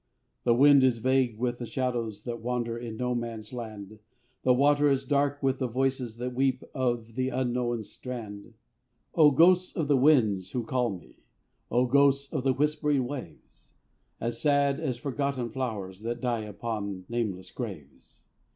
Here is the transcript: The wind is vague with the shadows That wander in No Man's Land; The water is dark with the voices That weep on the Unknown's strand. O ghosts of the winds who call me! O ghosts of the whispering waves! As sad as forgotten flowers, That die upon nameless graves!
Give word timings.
The 0.45 0.55
wind 0.55 0.83
is 0.83 0.97
vague 0.97 1.37
with 1.37 1.59
the 1.59 1.65
shadows 1.67 2.23
That 2.23 2.41
wander 2.41 2.75
in 2.75 2.97
No 2.97 3.13
Man's 3.13 3.53
Land; 3.53 3.99
The 4.41 4.51
water 4.51 4.89
is 4.89 5.05
dark 5.05 5.43
with 5.43 5.59
the 5.59 5.67
voices 5.67 6.17
That 6.17 6.33
weep 6.33 6.63
on 6.73 7.05
the 7.13 7.29
Unknown's 7.29 7.91
strand. 7.91 8.55
O 9.13 9.29
ghosts 9.29 9.77
of 9.77 9.87
the 9.87 9.95
winds 9.95 10.53
who 10.53 10.65
call 10.65 10.89
me! 10.97 11.17
O 11.69 11.85
ghosts 11.85 12.33
of 12.33 12.43
the 12.43 12.51
whispering 12.53 13.05
waves! 13.05 13.69
As 14.19 14.41
sad 14.41 14.79
as 14.79 14.97
forgotten 14.97 15.51
flowers, 15.51 16.01
That 16.01 16.19
die 16.19 16.45
upon 16.45 17.05
nameless 17.07 17.51
graves! 17.51 18.21